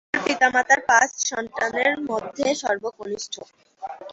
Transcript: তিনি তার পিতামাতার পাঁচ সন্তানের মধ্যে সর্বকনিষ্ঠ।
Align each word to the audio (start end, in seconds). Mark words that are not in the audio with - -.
তিনি 0.03 0.13
তার 0.13 0.25
পিতামাতার 0.27 0.81
পাঁচ 0.89 1.09
সন্তানের 1.29 1.93
মধ্যে 2.09 2.45
সর্বকনিষ্ঠ। 2.63 3.33